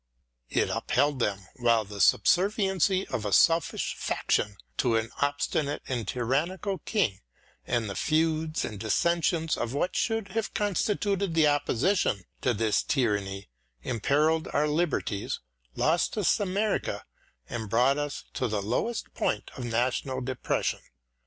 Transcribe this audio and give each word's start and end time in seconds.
It 0.49 0.71
upheld 0.71 1.19
them 1.19 1.45
while 1.57 1.85
the 1.85 2.01
subserviency 2.01 3.07
of 3.09 3.23
a 3.23 3.31
selfish 3.31 3.93
faction 3.93 4.55
to 4.77 4.95
an 4.95 5.11
obstinate 5.21 5.83
and 5.87 6.07
tyrannical 6.07 6.79
king 6.79 7.19
and 7.67 7.87
the 7.87 7.95
feuds 7.95 8.65
and 8.65 8.79
dissensions 8.79 9.55
of 9.55 9.75
what 9.75 9.95
should 9.95 10.29
have 10.29 10.29
EDMUND 10.29 10.33
BURKE 10.33 10.35
55 10.35 10.53
constituted 10.55 11.33
the 11.35 11.47
opposition 11.47 12.23
to 12.41 12.55
this 12.55 12.81
tyranny 12.81 13.51
im 13.83 13.99
perilled 13.99 14.47
our 14.55 14.67
liberties, 14.67 15.39
lost 15.75 16.17
us 16.17 16.39
America, 16.39 17.05
and 17.47 17.69
brought 17.69 17.99
us 17.99 18.23
to 18.33 18.47
the 18.47 18.59
lowest 18.63 19.13
point 19.13 19.51
of 19.55 19.65
national 19.65 20.21
depression. 20.21 20.79